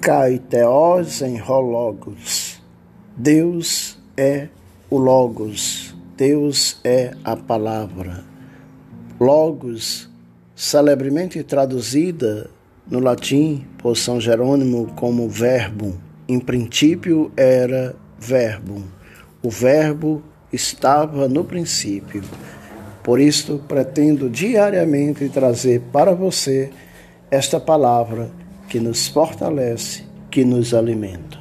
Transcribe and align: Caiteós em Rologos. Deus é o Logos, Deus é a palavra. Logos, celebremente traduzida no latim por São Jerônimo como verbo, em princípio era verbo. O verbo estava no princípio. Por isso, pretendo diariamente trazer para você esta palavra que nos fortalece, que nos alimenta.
Caiteós 0.00 1.20
em 1.20 1.36
Rologos. 1.36 2.58
Deus 3.14 3.98
é 4.16 4.48
o 4.88 4.96
Logos, 4.96 5.94
Deus 6.16 6.80
é 6.82 7.10
a 7.22 7.36
palavra. 7.36 8.24
Logos, 9.20 10.08
celebremente 10.56 11.42
traduzida 11.42 12.48
no 12.90 12.98
latim 12.98 13.66
por 13.76 13.94
São 13.94 14.18
Jerônimo 14.18 14.86
como 14.96 15.28
verbo, 15.28 16.00
em 16.26 16.40
princípio 16.40 17.30
era 17.36 17.94
verbo. 18.18 18.82
O 19.42 19.50
verbo 19.50 20.22
estava 20.50 21.28
no 21.28 21.44
princípio. 21.44 22.22
Por 23.02 23.20
isso, 23.20 23.62
pretendo 23.68 24.30
diariamente 24.30 25.28
trazer 25.28 25.82
para 25.92 26.14
você 26.14 26.70
esta 27.30 27.60
palavra 27.60 28.30
que 28.70 28.80
nos 28.80 29.10
fortalece, 29.10 30.04
que 30.30 30.44
nos 30.44 30.72
alimenta. 30.72 31.39